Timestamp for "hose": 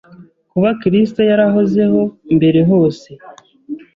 2.69-3.09